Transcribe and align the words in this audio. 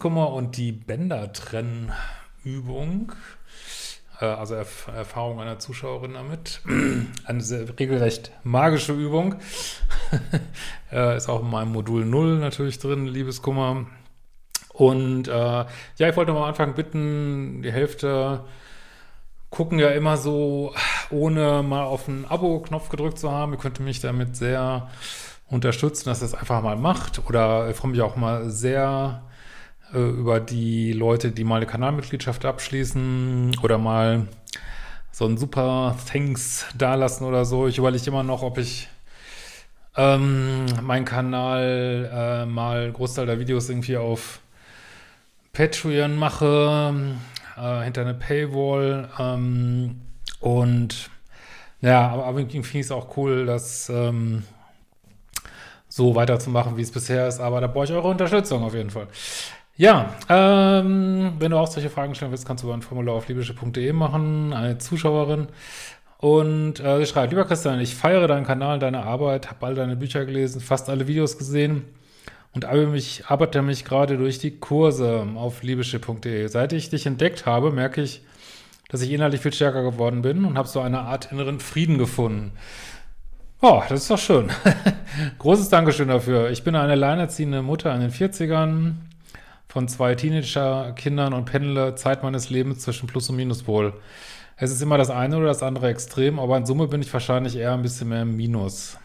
Liebeskummer 0.00 0.32
und 0.32 0.56
die 0.56 0.72
Bändertrennübung. 0.72 3.12
Äh, 4.18 4.24
also 4.24 4.54
Erf 4.54 4.88
Erfahrung 4.88 5.40
einer 5.40 5.58
Zuschauerin 5.58 6.14
damit. 6.14 6.62
Eine 7.26 7.42
sehr 7.42 7.78
regelrecht 7.78 8.32
magische 8.42 8.94
Übung. 8.94 9.34
äh, 10.90 11.18
ist 11.18 11.28
auch 11.28 11.42
in 11.42 11.50
meinem 11.50 11.72
Modul 11.72 12.06
0 12.06 12.38
natürlich 12.38 12.78
drin, 12.78 13.06
Liebeskummer. 13.06 13.88
Und 14.72 15.28
äh, 15.28 15.32
ja, 15.32 16.08
ich 16.08 16.16
wollte 16.16 16.32
mal 16.32 16.44
am 16.44 16.48
Anfang 16.48 16.74
bitten, 16.74 17.60
die 17.60 17.72
Hälfte 17.72 18.44
gucken 19.50 19.78
ja 19.78 19.90
immer 19.90 20.16
so, 20.16 20.72
ohne 21.10 21.62
mal 21.62 21.84
auf 21.84 22.06
den 22.06 22.24
Abo-Knopf 22.24 22.88
gedrückt 22.88 23.18
zu 23.18 23.30
haben. 23.30 23.52
Ihr 23.52 23.58
könnt 23.58 23.80
mich 23.80 24.00
damit 24.00 24.34
sehr 24.34 24.88
unterstützen, 25.48 26.08
dass 26.08 26.22
ihr 26.22 26.26
es 26.26 26.34
einfach 26.34 26.62
mal 26.62 26.76
macht. 26.76 27.28
Oder 27.28 27.68
ich 27.68 27.76
freue 27.76 27.90
mich 27.90 28.00
auch 28.00 28.16
mal 28.16 28.48
sehr 28.48 29.24
über 29.92 30.40
die 30.40 30.92
Leute, 30.92 31.30
die 31.32 31.44
mal 31.44 31.56
eine 31.56 31.66
Kanalmitgliedschaft 31.66 32.44
abschließen 32.44 33.56
oder 33.62 33.78
mal 33.78 34.26
so 35.10 35.26
ein 35.26 35.36
super 35.36 35.96
Thanks 36.10 36.66
dalassen 36.76 37.26
oder 37.26 37.44
so. 37.44 37.66
Ich 37.66 37.78
überlege 37.78 38.06
immer 38.06 38.22
noch, 38.22 38.42
ob 38.42 38.58
ich 38.58 38.88
ähm, 39.96 40.66
meinen 40.82 41.04
Kanal 41.04 42.10
äh, 42.12 42.46
mal 42.46 42.92
Großteil 42.92 43.26
der 43.26 43.40
Videos 43.40 43.68
irgendwie 43.68 43.96
auf 43.96 44.40
Patreon 45.52 46.16
mache, 46.16 46.94
äh, 47.56 47.82
hinter 47.82 48.02
eine 48.02 48.14
Paywall. 48.14 49.08
Ähm, 49.18 50.00
und 50.38 51.10
ja, 51.80 52.08
aber, 52.08 52.26
aber 52.26 52.38
irgendwie 52.38 52.62
finde 52.62 52.78
ich 52.78 52.86
es 52.86 52.92
auch 52.92 53.16
cool, 53.16 53.46
das 53.46 53.88
ähm, 53.88 54.44
so 55.88 56.14
weiterzumachen, 56.14 56.76
wie 56.76 56.82
es 56.82 56.92
bisher 56.92 57.26
ist. 57.26 57.40
Aber 57.40 57.60
da 57.60 57.66
brauche 57.66 57.86
ich 57.86 57.92
eure 57.92 58.08
Unterstützung 58.08 58.62
auf 58.62 58.74
jeden 58.74 58.90
Fall. 58.90 59.08
Ja, 59.80 60.14
ähm, 60.28 61.36
wenn 61.38 61.52
du 61.52 61.56
auch 61.56 61.66
solche 61.66 61.88
Fragen 61.88 62.14
stellen 62.14 62.32
willst, 62.32 62.46
kannst 62.46 62.62
du 62.62 62.66
über 62.66 62.76
ein 62.76 62.82
Formular 62.82 63.14
auf 63.14 63.28
libysche.de 63.28 63.94
machen, 63.94 64.52
eine 64.52 64.76
Zuschauerin. 64.76 65.48
Und 66.18 66.80
äh, 66.80 66.98
sie 66.98 67.06
schreibt, 67.06 67.32
lieber 67.32 67.46
Christian, 67.46 67.80
ich 67.80 67.94
feiere 67.94 68.28
deinen 68.28 68.44
Kanal, 68.44 68.78
deine 68.78 69.04
Arbeit, 69.04 69.48
habe 69.48 69.64
all 69.64 69.74
deine 69.74 69.96
Bücher 69.96 70.26
gelesen, 70.26 70.60
fast 70.60 70.90
alle 70.90 71.08
Videos 71.08 71.38
gesehen 71.38 71.86
und 72.52 72.66
arbeite 72.66 72.88
mich, 72.88 73.24
arbeite 73.28 73.62
mich 73.62 73.86
gerade 73.86 74.18
durch 74.18 74.38
die 74.38 74.58
Kurse 74.58 75.26
auf 75.36 75.62
libysche.de. 75.62 76.48
Seit 76.48 76.74
ich 76.74 76.90
dich 76.90 77.06
entdeckt 77.06 77.46
habe, 77.46 77.70
merke 77.70 78.02
ich, 78.02 78.20
dass 78.90 79.00
ich 79.00 79.10
innerlich 79.10 79.40
viel 79.40 79.54
stärker 79.54 79.82
geworden 79.82 80.20
bin 80.20 80.44
und 80.44 80.58
habe 80.58 80.68
so 80.68 80.80
eine 80.80 81.00
Art 81.00 81.32
inneren 81.32 81.58
Frieden 81.58 81.96
gefunden. 81.96 82.52
Oh, 83.62 83.82
das 83.88 84.02
ist 84.02 84.10
doch 84.10 84.18
schön. 84.18 84.50
Großes 85.38 85.70
Dankeschön 85.70 86.08
dafür. 86.08 86.50
Ich 86.50 86.64
bin 86.64 86.76
eine 86.76 86.92
alleinerziehende 86.92 87.62
Mutter 87.62 87.94
in 87.94 88.02
den 88.02 88.12
40ern 88.12 88.96
von 89.70 89.86
zwei 89.86 90.16
Teenager-Kindern 90.16 91.32
und 91.32 91.44
pendle 91.44 91.94
Zeit 91.94 92.24
meines 92.24 92.50
Lebens 92.50 92.80
zwischen 92.80 93.06
Plus- 93.06 93.30
und 93.30 93.36
Minuspol. 93.36 93.92
Es 94.56 94.72
ist 94.72 94.82
immer 94.82 94.98
das 94.98 95.10
eine 95.10 95.36
oder 95.36 95.46
das 95.46 95.62
andere 95.62 95.88
Extrem, 95.88 96.40
aber 96.40 96.56
in 96.56 96.66
Summe 96.66 96.88
bin 96.88 97.00
ich 97.00 97.12
wahrscheinlich 97.12 97.56
eher 97.56 97.72
ein 97.72 97.82
bisschen 97.82 98.08
mehr 98.08 98.22
im 98.22 98.36
Minus. 98.36 98.98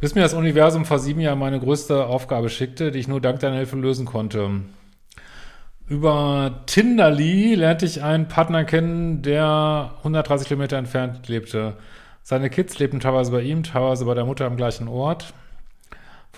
Bis 0.00 0.16
mir 0.16 0.22
das 0.22 0.34
Universum 0.34 0.84
vor 0.84 0.98
sieben 0.98 1.20
Jahren 1.20 1.38
meine 1.38 1.60
größte 1.60 2.06
Aufgabe 2.06 2.50
schickte, 2.50 2.90
die 2.90 2.98
ich 2.98 3.06
nur 3.06 3.20
dank 3.20 3.38
deiner 3.38 3.56
Hilfe 3.56 3.76
lösen 3.76 4.04
konnte. 4.04 4.50
Über 5.86 6.62
Tinderly 6.66 7.54
lernte 7.54 7.86
ich 7.86 8.02
einen 8.02 8.26
Partner 8.26 8.64
kennen, 8.64 9.22
der 9.22 9.92
130 9.98 10.48
Kilometer 10.48 10.76
entfernt 10.76 11.28
lebte. 11.28 11.76
Seine 12.24 12.50
Kids 12.50 12.80
lebten 12.80 12.98
teilweise 12.98 13.30
bei 13.30 13.42
ihm, 13.42 13.62
teilweise 13.62 14.04
bei 14.04 14.14
der 14.14 14.24
Mutter 14.24 14.44
am 14.46 14.56
gleichen 14.56 14.88
Ort. 14.88 15.32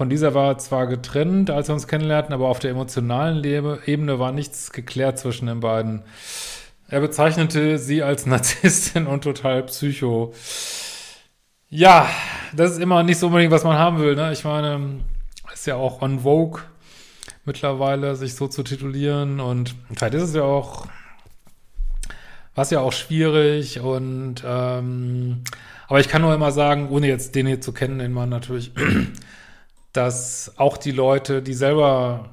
Von 0.00 0.08
dieser 0.08 0.32
war 0.32 0.56
zwar 0.56 0.86
getrennt, 0.86 1.50
als 1.50 1.68
wir 1.68 1.74
uns 1.74 1.86
kennenlernten, 1.86 2.32
aber 2.32 2.48
auf 2.48 2.58
der 2.58 2.70
emotionalen 2.70 3.44
Ebene 3.44 4.18
war 4.18 4.32
nichts 4.32 4.72
geklärt 4.72 5.18
zwischen 5.18 5.44
den 5.44 5.60
beiden. 5.60 6.04
Er 6.88 7.00
bezeichnete 7.00 7.76
sie 7.76 8.02
als 8.02 8.24
Narzisstin 8.26 9.06
und 9.06 9.22
total 9.24 9.62
Psycho. 9.64 10.32
Ja, 11.68 12.08
das 12.56 12.70
ist 12.70 12.78
immer 12.78 13.02
nicht 13.02 13.18
so 13.18 13.26
unbedingt, 13.26 13.52
was 13.52 13.62
man 13.62 13.76
haben 13.76 14.00
will. 14.00 14.16
Ne? 14.16 14.32
Ich 14.32 14.42
meine, 14.42 15.00
ist 15.52 15.66
ja 15.66 15.74
auch 15.74 16.00
on 16.00 16.20
Vogue 16.20 16.62
mittlerweile, 17.44 18.16
sich 18.16 18.36
so 18.36 18.48
zu 18.48 18.62
titulieren. 18.62 19.38
Und 19.38 19.74
vielleicht 19.94 20.14
ist 20.14 20.22
es 20.22 20.34
ja 20.34 20.44
auch, 20.44 20.86
was 22.54 22.70
ja 22.70 22.80
auch 22.80 22.94
schwierig. 22.94 23.80
Und 23.80 24.36
ähm, 24.46 25.44
aber 25.88 26.00
ich 26.00 26.08
kann 26.08 26.22
nur 26.22 26.34
immer 26.34 26.52
sagen, 26.52 26.88
ohne 26.88 27.06
jetzt 27.06 27.34
den 27.34 27.46
hier 27.46 27.60
zu 27.60 27.74
kennen, 27.74 27.98
den 27.98 28.14
man 28.14 28.30
natürlich, 28.30 28.72
dass 29.92 30.52
auch 30.56 30.76
die 30.76 30.92
Leute, 30.92 31.42
die 31.42 31.54
selber 31.54 32.30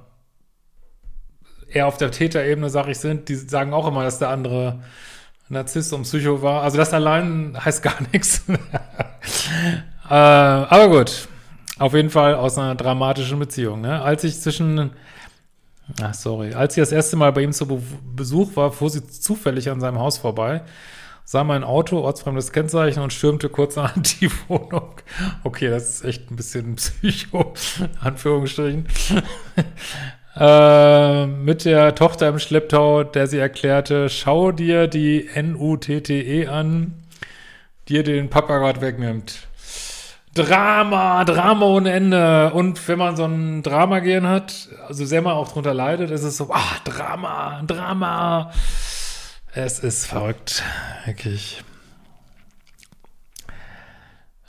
eher 1.69 1.87
auf 1.87 1.97
der 1.97 2.11
Täterebene, 2.11 2.69
sag 2.69 2.87
ich, 2.87 2.99
sind, 2.99 3.29
die 3.29 3.35
sagen 3.35 3.73
auch 3.73 3.87
immer, 3.87 4.03
dass 4.03 4.19
der 4.19 4.29
andere 4.29 4.79
Narzisst 5.49 5.93
und 5.93 6.03
Psycho 6.03 6.41
war. 6.41 6.63
Also 6.63 6.77
das 6.77 6.93
allein 6.93 7.57
heißt 7.63 7.81
gar 7.81 7.95
nichts. 8.11 8.43
äh, 10.09 10.13
aber 10.13 10.89
gut. 10.89 11.27
Auf 11.79 11.93
jeden 11.93 12.09
Fall 12.09 12.33
aus 12.33 12.57
einer 12.57 12.75
dramatischen 12.75 13.37
Beziehung. 13.37 13.81
Ne? 13.81 14.01
Als 14.01 14.23
ich 14.23 14.41
zwischen, 14.41 14.91
ach 16.01 16.13
sorry, 16.13 16.53
als 16.53 16.75
ich 16.75 16.81
das 16.81 16.91
erste 16.91 17.15
Mal 17.17 17.31
bei 17.31 17.41
ihm 17.41 17.53
zu 17.53 17.67
Be 17.67 17.79
Besuch 18.15 18.55
war, 18.55 18.71
fuhr 18.71 18.89
sie 18.89 19.05
zufällig 19.05 19.69
an 19.69 19.79
seinem 19.79 19.99
Haus 19.99 20.17
vorbei, 20.17 20.63
sah 21.29 21.43
mein 21.43 21.65
Auto, 21.65 21.99
ortsfremdes 21.99 22.53
Kennzeichen 22.53 23.03
und 23.03 23.11
stürmte 23.11 23.49
kurz 23.49 23.77
an 23.77 23.91
die 24.21 24.31
Wohnung. 24.47 24.95
Okay, 25.43 25.69
das 25.69 25.89
ist 25.89 26.05
echt 26.05 26.31
ein 26.31 26.37
bisschen 26.37 26.75
Psycho, 26.77 27.53
Anführungsstrichen. 27.99 28.87
äh, 30.37 31.25
mit 31.25 31.65
der 31.65 31.95
Tochter 31.95 32.29
im 32.29 32.39
Schlepptau, 32.39 33.03
der 33.03 33.27
sie 33.27 33.39
erklärte, 33.39 34.07
schau 34.07 34.53
dir 34.53 34.87
die 34.87 35.27
N-U-T-T-E 35.27 36.47
an, 36.47 36.93
die 37.89 38.03
den 38.03 38.29
Papa 38.29 38.59
gerade 38.59 38.79
wegnimmt. 38.79 39.47
Drama, 40.33 41.25
Drama 41.25 41.65
ohne 41.65 41.91
Ende. 41.91 42.53
Und 42.53 42.87
wenn 42.87 42.99
man 42.99 43.17
so 43.17 43.25
ein 43.25 43.63
Drama 43.63 43.99
gehen 43.99 44.25
hat, 44.25 44.69
also 44.87 45.03
sehr 45.03 45.21
mal 45.21 45.33
auch 45.33 45.51
drunter 45.51 45.73
leidet, 45.73 46.09
ist 46.09 46.23
es 46.23 46.37
so, 46.37 46.51
ah, 46.53 46.77
Drama, 46.85 47.63
Drama. 47.67 48.51
Es 49.53 49.79
ist 49.79 50.05
verrückt, 50.05 50.63
wirklich. 51.05 51.63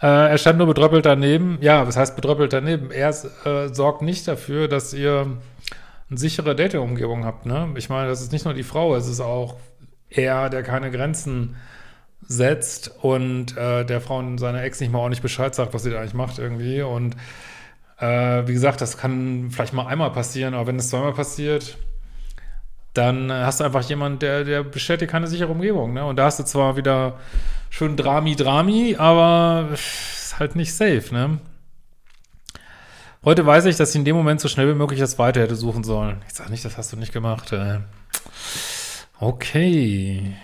Äh, 0.01 0.31
er 0.31 0.39
stand 0.39 0.59
nur 0.59 0.67
bedröppelt 0.67 1.07
daneben. 1.07 1.59
Ja, 1.61 1.87
was 1.87 1.97
heißt 1.97 2.15
bedröppelt 2.15 2.53
daneben? 2.53 2.91
Er 2.91 3.11
äh, 3.11 3.75
sorgt 3.75 4.03
nicht 4.03 4.29
dafür, 4.29 4.69
dass 4.69 4.93
ihr 4.93 5.39
eine 6.11 6.19
sichere 6.19 6.55
Dating-Umgebung 6.55 7.25
habt. 7.25 7.47
Ne? 7.47 7.69
Ich 7.77 7.89
meine, 7.89 8.09
das 8.09 8.21
ist 8.21 8.33
nicht 8.33 8.45
nur 8.45 8.55
die 8.55 8.63
Frau, 8.63 8.95
es 8.95 9.09
ist 9.09 9.21
auch 9.21 9.57
er, 10.09 10.51
der 10.51 10.63
keine 10.63 10.91
Grenzen 10.91 11.57
setzt 12.23 12.93
und 13.03 13.57
äh, 13.57 13.85
der 13.85 14.01
Frau 14.01 14.19
und 14.19 14.39
seiner 14.39 14.63
Ex 14.63 14.81
nicht 14.81 14.93
mal 14.93 14.99
ordentlich 14.99 15.23
Bescheid 15.23 15.55
sagt, 15.55 15.75
was 15.75 15.83
sie 15.83 15.91
da 15.91 15.99
eigentlich 15.99 16.15
macht 16.15 16.39
irgendwie. 16.39 16.83
Und 16.83 17.17
äh, 17.99 18.47
wie 18.47 18.53
gesagt, 18.53 18.81
das 18.81 18.97
kann 18.99 19.51
vielleicht 19.51 19.73
mal 19.73 19.87
einmal 19.87 20.13
passieren, 20.13 20.55
aber 20.55 20.67
wenn 20.67 20.77
es 20.77 20.91
zweimal 20.91 21.13
passiert, 21.15 21.79
dann 22.95 23.33
hast 23.33 23.61
du 23.61 23.65
einfach 23.65 23.83
jemanden, 23.83 24.19
der, 24.19 24.45
der 24.45 24.63
bestellt 24.65 25.01
dir 25.01 25.07
keine 25.07 25.27
sichere 25.27 25.53
Umgebung. 25.53 25.93
Ne? 25.93 26.05
Und 26.05 26.17
da 26.17 26.25
hast 26.25 26.39
du 26.39 26.45
zwar 26.45 26.77
wieder 26.77 27.19
schön 27.71 27.97
Drami, 27.97 28.37
Drami, 28.37 28.97
aber 28.99 29.69
ist 29.73 30.37
halt 30.39 30.57
nicht 30.57 30.75
safe, 30.75 31.05
ne? 31.13 31.39
Heute 33.25 33.45
weiß 33.45 33.67
ich, 33.67 33.77
dass 33.77 33.91
ich 33.91 33.97
in 33.97 34.05
dem 34.05 34.17
Moment 34.17 34.41
so 34.41 34.49
schnell 34.49 34.69
wie 34.69 34.79
möglich 34.79 35.01
das 35.01 35.19
weiter 35.19 35.41
hätte 35.41 35.57
suchen 35.57 35.83
sollen. 35.85 36.23
Ich 36.29 36.35
sag 36.35 36.51
nicht, 36.51 36.65
das 36.65 36.79
hast 36.79 36.93
du 36.93 36.97
nicht 36.97 37.13
gemacht. 37.13 37.53
Äh. 37.53 37.81
Okay. 39.19 40.37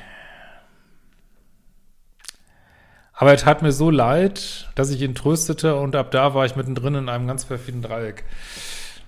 Aber 3.13 3.31
er 3.31 3.37
tat 3.37 3.63
mir 3.63 3.71
so 3.71 3.91
leid, 3.91 4.69
dass 4.75 4.91
ich 4.91 5.01
ihn 5.01 5.15
tröstete 5.15 5.77
und 5.77 5.95
ab 5.95 6.11
da 6.11 6.35
war 6.35 6.45
ich 6.47 6.57
mittendrin 6.57 6.97
in 6.97 7.09
einem 7.09 7.29
ganz 7.29 7.45
perfiden 7.45 7.81
Dreieck. 7.81 8.25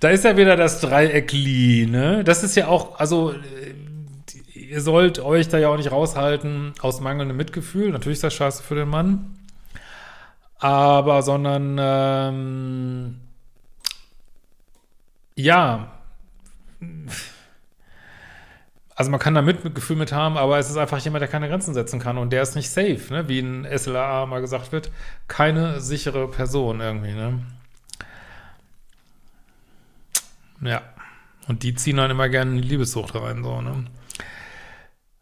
Da 0.00 0.10
ist 0.10 0.25
ja 0.25 0.37
wieder 0.37 0.56
das 0.56 0.81
Dreieckli, 0.81 1.87
ne? 1.90 2.22
Das 2.25 2.43
ist 2.43 2.54
ja 2.54 2.69
auch, 2.69 2.98
also 2.98 3.32
äh, 3.32 3.75
ihr 4.54 4.81
sollt 4.81 5.19
euch 5.19 5.48
da 5.48 5.58
ja 5.58 5.69
auch 5.69 5.76
nicht 5.76 5.90
raushalten 5.90 6.75
aus 6.81 7.00
mangelndem 7.00 7.37
Mitgefühl. 7.37 7.90
Natürlich 7.90 8.16
ist 8.16 8.25
das 8.25 8.34
scheiße 8.34 8.62
für 8.62 8.75
den 8.75 8.88
Mann. 8.88 9.37
Aber, 10.58 11.22
sondern, 11.22 11.76
ähm, 11.78 13.20
ja, 15.34 15.93
also 18.94 19.10
man 19.10 19.20
kann 19.20 19.34
da 19.34 19.42
Mitgefühl 19.42 19.96
mit 19.96 20.12
haben, 20.12 20.38
aber 20.38 20.58
es 20.58 20.70
ist 20.70 20.78
einfach 20.78 20.99
jemand, 20.99 21.20
der 21.20 21.28
keine 21.28 21.49
Grenzen 21.49 21.75
setzen 21.75 22.00
kann 22.00 22.16
und 22.16 22.31
der 22.32 22.42
ist 22.42 22.56
nicht 22.56 22.70
safe, 22.70 23.02
ne? 23.10 23.28
wie 23.28 23.40
in 23.40 23.66
SLA 23.76 24.25
mal 24.25 24.40
gesagt 24.40 24.72
wird, 24.72 24.90
keine 25.28 25.81
sichere 25.81 26.28
Person 26.28 26.81
irgendwie, 26.81 27.12
ne? 27.12 27.40
Ja. 30.60 30.82
Und 31.48 31.62
die 31.62 31.74
ziehen 31.74 31.96
dann 31.96 32.10
immer 32.10 32.28
gerne 32.28 32.52
in 32.52 32.62
die 32.62 32.68
Liebessucht 32.68 33.14
rein, 33.14 33.42
so, 33.42 33.60
ne? 33.60 33.84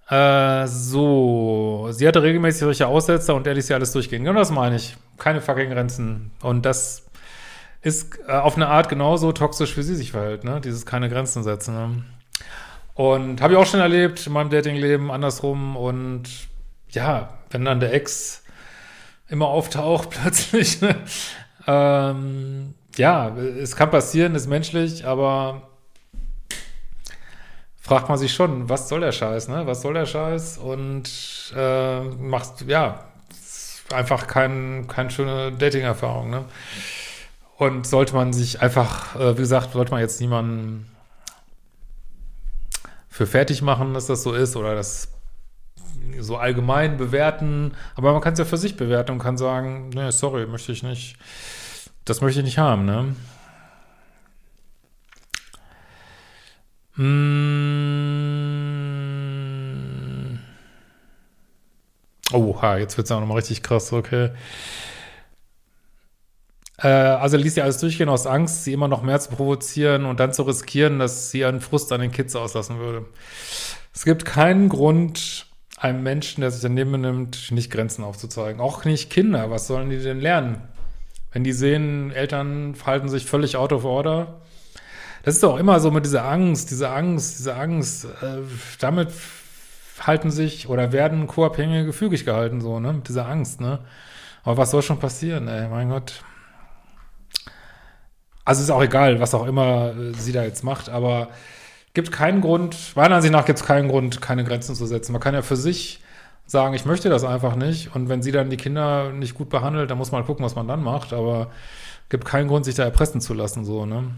Äh, 0.08 0.66
so. 0.66 1.88
Sie 1.90 2.06
hatte 2.06 2.22
regelmäßig 2.22 2.60
solche 2.60 2.86
Aussetzer 2.86 3.34
und 3.34 3.46
er 3.46 3.54
ließ 3.54 3.69
ja 3.69 3.76
alles 3.76 3.92
durchgehen. 3.92 4.25
Genau 4.25 4.38
das 4.38 4.50
meine 4.50 4.76
ich. 4.76 4.96
Keine 5.19 5.40
fucking 5.40 5.70
Grenzen. 5.70 6.31
Und 6.42 6.66
das 6.66 7.06
ist 7.82 8.19
äh, 8.26 8.32
auf 8.32 8.56
eine 8.56 8.69
Art 8.69 8.88
genauso 8.88 9.32
toxisch, 9.32 9.76
wie 9.76 9.82
sie 9.82 9.96
sich 9.96 10.12
verhält, 10.12 10.44
ne? 10.44 10.60
Dieses 10.60 10.86
keine 10.86 11.08
Grenzen 11.08 11.42
setzen, 11.42 11.75
ne? 11.75 12.04
Und 12.94 13.40
habe 13.40 13.54
ich 13.54 13.58
auch 13.58 13.66
schon 13.66 13.81
erlebt 13.81 14.26
in 14.26 14.32
meinem 14.32 14.50
Datingleben 14.50 15.10
andersrum. 15.10 15.76
Und 15.76 16.28
ja, 16.90 17.38
wenn 17.50 17.64
dann 17.64 17.81
der 17.81 17.92
Ex 17.92 18.44
immer 19.28 19.48
auftaucht 19.48 20.10
plötzlich, 20.22 20.81
ne? 20.81 20.96
ähm, 21.66 22.75
ja, 22.96 23.37
es 23.37 23.76
kann 23.76 23.91
passieren, 23.91 24.35
ist 24.35 24.46
menschlich, 24.46 25.05
aber 25.05 25.62
fragt 27.81 28.08
man 28.08 28.19
sich 28.19 28.32
schon, 28.32 28.69
was 28.69 28.88
soll 28.88 29.00
der 29.00 29.12
Scheiß, 29.12 29.49
ne? 29.49 29.67
Was 29.67 29.82
soll 29.82 29.94
der 29.94 30.06
Scheiß? 30.06 30.58
Und 30.58 31.52
äh, 31.55 32.00
macht, 32.00 32.62
ja, 32.67 33.05
einfach 33.93 34.26
kein, 34.26 34.87
keine 34.88 35.11
schöne 35.11 35.52
Dating-Erfahrung, 35.52 36.31
ne? 36.31 36.44
Und 37.56 37.87
sollte 37.87 38.14
man 38.14 38.32
sich 38.32 38.61
einfach, 38.61 39.14
äh, 39.17 39.37
wie 39.37 39.43
gesagt, 39.43 39.73
sollte 39.73 39.91
man 39.93 40.00
jetzt 40.00 40.20
niemanden 40.20 40.91
für 43.08 43.26
fertig 43.26 43.62
machen, 43.62 43.94
dass 43.94 44.06
das 44.06 44.23
so 44.23 44.32
ist 44.32 44.56
oder 44.56 44.75
das 44.75 45.08
so 46.19 46.37
allgemein 46.37 46.96
bewerten. 46.96 47.75
Aber 47.94 48.12
man 48.12 48.20
kann 48.20 48.32
es 48.32 48.38
ja 48.38 48.44
für 48.44 48.56
sich 48.56 48.76
bewerten 48.76 49.12
und 49.12 49.19
kann 49.19 49.37
sagen, 49.37 49.91
nee, 49.91 50.11
sorry, 50.11 50.46
möchte 50.46 50.73
ich 50.73 50.82
nicht. 50.82 51.17
Das 52.05 52.21
möchte 52.21 52.41
ich 52.41 52.45
nicht 52.45 52.59
haben, 52.59 52.85
ne? 52.85 53.15
Mmh. 56.97 58.35
Oha, 62.33 62.79
jetzt 62.79 62.97
wird 62.97 63.06
es 63.06 63.12
auch 63.12 63.21
nochmal 63.21 63.39
richtig 63.39 63.62
krass, 63.62 63.93
okay. 63.93 64.31
Äh, 66.79 66.89
also 66.89 67.37
ließ 67.37 67.55
sie 67.55 67.62
alles 67.62 67.79
durchgehen 67.79 68.09
aus 68.09 68.27
Angst, 68.27 68.65
sie 68.65 68.73
immer 68.73 68.89
noch 68.89 69.03
mehr 69.03 69.21
zu 69.21 69.31
provozieren 69.31 70.05
und 70.05 70.21
dann 70.21 70.33
zu 70.33 70.43
riskieren, 70.43 70.99
dass 70.99 71.31
sie 71.31 71.41
ihren 71.41 71.61
Frust 71.61 71.93
an 71.93 72.01
den 72.01 72.12
Kids 72.12 72.37
auslassen 72.37 72.79
würde. 72.79 73.06
Es 73.95 74.05
gibt 74.05 74.25
keinen 74.25 74.69
Grund, 74.69 75.47
einem 75.79 76.03
Menschen, 76.03 76.41
der 76.41 76.51
sich 76.51 76.62
daneben 76.62 77.01
nimmt, 77.01 77.51
nicht 77.51 77.71
Grenzen 77.71 78.05
aufzuzeigen. 78.05 78.61
Auch 78.61 78.85
nicht 78.85 79.11
Kinder. 79.11 79.51
Was 79.51 79.67
sollen 79.67 79.91
die 79.91 79.99
denn 79.99 80.21
lernen? 80.21 80.62
Wenn 81.34 81.42
die 81.44 81.52
sehen, 81.52 82.12
Eltern 82.12 82.76
verhalten 82.76 83.08
sich 83.08 83.26
völlig 83.26 83.56
out 83.56 83.72
of 83.72 83.84
order. 83.84 84.40
Das 85.25 85.34
ist 85.34 85.42
doch 85.42 85.58
immer 85.58 85.81
so 85.81 85.90
mit 85.90 86.04
dieser 86.04 86.25
Angst, 86.25 86.70
diese 86.70 86.90
Angst, 86.90 87.40
diese 87.40 87.56
Angst. 87.56 88.04
Äh, 88.04 88.42
damit 88.78 89.08
halten 90.00 90.31
sich 90.31 90.69
oder 90.69 90.92
werden 90.92 91.26
Co-Abhängige 91.26 91.86
gefügig 91.86 92.25
gehalten, 92.25 92.60
so, 92.60 92.78
ne? 92.78 92.92
Mit 92.92 93.08
dieser 93.08 93.26
Angst, 93.26 93.60
ne? 93.60 93.81
Aber 94.44 94.58
was 94.58 94.70
soll 94.70 94.82
schon 94.82 95.00
passieren, 95.00 95.48
ey? 95.48 95.69
Mein 95.69 95.90
Gott. 95.90 96.22
Also 98.44 98.62
ist 98.62 98.70
auch 98.70 98.82
egal, 98.82 99.19
was 99.19 99.34
auch 99.34 99.46
immer 99.46 99.92
äh, 99.96 100.14
sie 100.14 100.32
da 100.32 100.44
jetzt 100.44 100.62
macht, 100.62 100.88
aber 100.88 101.31
gibt 101.94 102.12
keinen 102.12 102.42
Grund, 102.42 102.94
meiner 102.94 103.16
Ansicht 103.16 103.32
nach 103.32 103.44
gibt 103.44 103.58
es 103.58 103.64
keinen 103.66 103.88
Grund, 103.88 104.20
keine 104.20 104.44
Grenzen 104.44 104.76
zu 104.76 104.86
setzen. 104.86 105.10
Man 105.12 105.20
kann 105.20 105.34
ja 105.34 105.42
für 105.42 105.56
sich 105.56 106.00
sagen, 106.46 106.75
ich 106.75 106.85
möchte 106.85 107.08
das 107.08 107.25
einfach 107.25 107.56
nicht. 107.56 107.94
Und 107.94 108.08
wenn 108.08 108.23
sie 108.23 108.32
dann 108.32 108.50
die 108.50 108.56
Kinder 108.56 109.11
nicht 109.11 109.35
gut 109.35 109.49
behandelt, 109.49 109.91
dann 109.91 109.99
muss 109.99 110.12
man 110.12 110.20
halt 110.20 110.26
gucken, 110.26 110.44
was 110.44 110.55
man 110.55 110.69
dann 110.69 110.82
macht. 110.82 111.12
Aber 111.12 111.50
gibt 112.08 112.25
keinen 112.25 112.49
Grund, 112.49 112.64
sich 112.64 112.75
da 112.75 112.85
erpressen 112.85 113.20
zu 113.20 113.35
lassen, 113.35 113.64
so, 113.64 113.87
ne? 113.87 114.11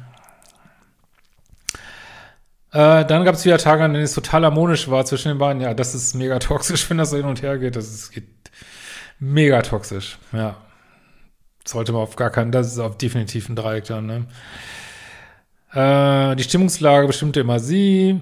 Äh, 2.73 3.07
dann 3.07 3.25
gab 3.25 3.35
es 3.35 3.45
wieder 3.45 3.59
Tage, 3.59 3.85
an 3.85 3.93
denen 3.93 4.05
es 4.05 4.13
total 4.13 4.45
harmonisch 4.45 4.91
war 4.91 5.05
zwischen 5.07 5.29
den 5.29 5.39
beiden. 5.39 5.63
Ja, 5.63 5.73
das 5.73 5.95
ist 5.95 6.15
mega 6.15 6.39
toxisch, 6.39 6.91
wenn 6.91 6.99
das 6.99 7.11
so 7.11 7.17
hin 7.17 7.27
und 7.27 7.43
her 7.43 7.59
geht. 7.59 7.77
Das 7.77 7.87
ist 7.89 8.11
geht 8.11 8.29
mega 9.19 9.63
toxisch, 9.63 10.19
ja. 10.33 10.57
Sollte 11.65 11.93
man 11.93 12.03
auf 12.03 12.17
gar 12.17 12.31
keinen, 12.31 12.53
das 12.53 12.69
ist 12.69 12.79
auf 12.79 12.99
definitiv 12.99 13.49
ein 13.49 13.57
Dreieck 13.57 13.85
dann, 13.85 14.07
ne? 14.07 14.27
Äh, 15.73 16.37
die 16.37 16.43
Stimmungslage 16.45 17.07
bestimmte 17.07 17.41
immer 17.41 17.61
sie. 17.61 18.21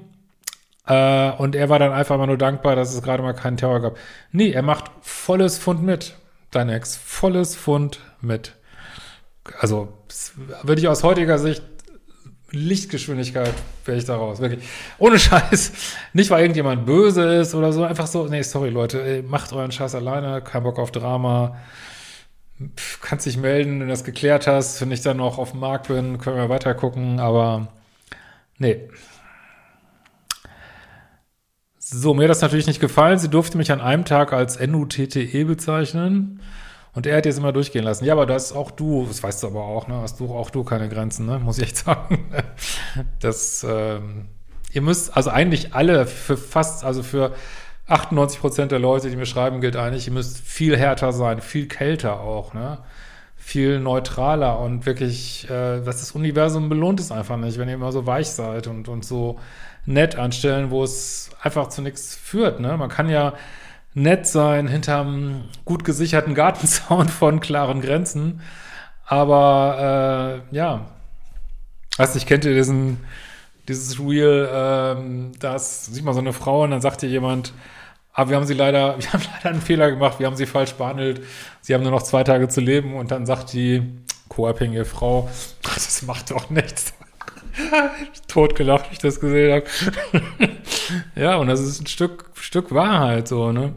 Äh, 0.86 1.30
und 1.32 1.54
er 1.54 1.68
war 1.68 1.78
dann 1.78 1.92
einfach 1.92 2.18
mal 2.18 2.26
nur 2.26 2.38
dankbar, 2.38 2.76
dass 2.76 2.94
es 2.94 3.02
gerade 3.02 3.22
mal 3.22 3.32
keinen 3.32 3.56
Terror 3.56 3.80
gab. 3.80 3.96
Nee, 4.32 4.50
er 4.50 4.62
macht 4.62 4.90
volles 5.00 5.58
Fund 5.58 5.82
mit, 5.82 6.14
dein 6.50 6.68
Ex. 6.68 6.96
Volles 6.96 7.56
Fund 7.56 8.00
mit. 8.20 8.54
Also, 9.58 9.92
würde 10.62 10.80
ich 10.80 10.88
aus 10.88 11.02
heutiger 11.02 11.38
Sicht 11.38 11.62
Lichtgeschwindigkeit 12.50 13.52
wäre 13.84 13.98
ich 13.98 14.04
daraus, 14.04 14.38
wirklich. 14.38 14.64
Ohne 14.98 15.18
Scheiß. 15.18 15.72
Nicht, 16.12 16.30
weil 16.30 16.42
irgendjemand 16.42 16.86
böse 16.86 17.34
ist 17.34 17.52
oder 17.56 17.72
so, 17.72 17.82
einfach 17.82 18.06
so, 18.06 18.26
nee, 18.26 18.42
sorry, 18.42 18.70
Leute, 18.70 19.02
ey, 19.02 19.22
macht 19.22 19.52
euren 19.52 19.72
Scheiß 19.72 19.96
alleine, 19.96 20.40
kein 20.40 20.62
Bock 20.62 20.78
auf 20.78 20.92
Drama 20.92 21.56
kannst 23.00 23.26
dich 23.26 23.36
melden, 23.36 23.80
wenn 23.80 23.80
du 23.80 23.86
das 23.88 24.04
geklärt 24.04 24.46
hast. 24.46 24.80
Wenn 24.80 24.90
ich 24.92 25.02
dann 25.02 25.18
noch 25.18 25.38
auf 25.38 25.50
dem 25.50 25.60
Markt 25.60 25.88
bin, 25.88 26.18
können 26.18 26.36
wir 26.36 26.48
weiter 26.48 26.74
gucken, 26.74 27.20
aber 27.20 27.68
nee. 28.58 28.88
So, 31.86 32.14
mir 32.14 32.22
hat 32.22 32.30
das 32.30 32.40
natürlich 32.40 32.66
nicht 32.66 32.80
gefallen. 32.80 33.18
Sie 33.18 33.28
durfte 33.28 33.58
mich 33.58 33.70
an 33.70 33.82
einem 33.82 34.06
Tag 34.06 34.32
als 34.32 34.58
NUTTE 34.58 35.44
bezeichnen. 35.44 36.40
Und 36.94 37.06
er 37.06 37.18
hat 37.18 37.26
jetzt 37.26 37.36
immer 37.36 37.52
durchgehen 37.52 37.84
lassen. 37.84 38.06
Ja, 38.06 38.14
aber 38.14 38.24
das 38.24 38.54
auch 38.54 38.70
du, 38.70 39.04
das 39.06 39.22
weißt 39.22 39.42
du 39.42 39.48
aber 39.48 39.64
auch, 39.64 39.86
ne? 39.86 39.96
Hast 39.96 40.18
du 40.18 40.34
auch 40.34 40.48
du 40.48 40.64
keine 40.64 40.88
Grenzen, 40.88 41.26
ne? 41.26 41.38
Muss 41.40 41.58
ich 41.58 41.64
echt 41.64 41.76
sagen. 41.84 42.24
Das, 43.20 43.66
ähm, 43.68 44.28
ihr 44.72 44.80
müsst, 44.80 45.14
also 45.14 45.28
eigentlich 45.28 45.74
alle 45.74 46.06
für 46.06 46.38
fast, 46.38 46.84
also 46.84 47.02
für 47.02 47.34
98 47.86 48.40
Prozent 48.40 48.72
der 48.72 48.78
Leute, 48.78 49.10
die 49.10 49.16
mir 49.16 49.26
schreiben, 49.26 49.60
gilt 49.60 49.76
eigentlich, 49.76 50.06
ihr 50.06 50.14
müsst 50.14 50.38
viel 50.38 50.78
härter 50.78 51.12
sein, 51.12 51.42
viel 51.42 51.68
kälter 51.68 52.20
auch, 52.20 52.54
ne? 52.54 52.78
Viel 53.36 53.78
neutraler 53.78 54.58
und 54.58 54.86
wirklich, 54.86 55.50
äh, 55.50 55.82
das 55.82 56.12
Universum 56.12 56.70
belohnt 56.70 56.98
es 56.98 57.12
einfach 57.12 57.36
nicht, 57.36 57.58
wenn 57.58 57.68
ihr 57.68 57.74
immer 57.74 57.92
so 57.92 58.06
weich 58.06 58.30
seid 58.30 58.68
und, 58.68 58.88
und 58.88 59.04
so 59.04 59.38
nett 59.86 60.16
anstellen, 60.16 60.70
wo 60.70 60.82
es 60.82 61.30
einfach 61.42 61.68
zu 61.68 61.82
nichts 61.82 62.14
führt, 62.14 62.60
ne? 62.60 62.76
Man 62.76 62.88
kann 62.88 63.08
ja 63.08 63.34
nett 63.94 64.26
sein 64.26 64.66
hinterm 64.68 65.44
gut 65.64 65.84
gesicherten 65.84 66.34
Gartenzaun 66.34 67.08
von 67.08 67.40
klaren 67.40 67.80
Grenzen, 67.80 68.40
aber 69.06 70.42
äh, 70.50 70.56
ja, 70.56 70.86
weiß 71.96 72.14
nicht, 72.14 72.26
kennt 72.26 72.44
ihr 72.44 72.54
diesen 72.54 72.98
dieses 73.68 73.98
Reel, 73.98 74.48
ähm, 74.52 75.32
das 75.38 75.86
sieht 75.86 76.04
man 76.04 76.14
so 76.14 76.20
eine 76.20 76.32
Frau 76.32 76.64
und 76.64 76.70
dann 76.70 76.80
sagt 76.80 77.02
ihr 77.02 77.08
jemand, 77.08 77.52
aber 78.12 78.30
wir 78.30 78.36
haben 78.36 78.46
sie 78.46 78.54
leider, 78.54 78.98
wir 78.98 79.12
haben 79.12 79.22
leider 79.34 79.50
einen 79.50 79.60
Fehler 79.60 79.90
gemacht, 79.90 80.18
wir 80.18 80.26
haben 80.26 80.36
sie 80.36 80.46
falsch 80.46 80.74
behandelt, 80.74 81.22
sie 81.60 81.74
haben 81.74 81.82
nur 81.82 81.92
noch 81.92 82.02
zwei 82.02 82.24
Tage 82.24 82.48
zu 82.48 82.60
leben 82.60 82.94
und 82.94 83.10
dann 83.10 83.26
sagt 83.26 83.52
die 83.52 83.82
co-abhängige 84.28 84.84
Frau, 84.84 85.28
das 85.62 86.02
macht 86.02 86.30
doch 86.30 86.50
nichts. 86.50 86.94
Totgelacht, 88.28 88.90
wie 88.90 88.94
ich 88.94 88.98
das 88.98 89.20
gesehen 89.20 89.52
habe. 89.52 89.64
ja, 91.16 91.36
und 91.36 91.48
das 91.48 91.60
ist 91.60 91.80
ein 91.80 91.86
Stück, 91.86 92.26
Stück 92.34 92.72
Wahrheit 92.72 93.28
so, 93.28 93.52
ne? 93.52 93.74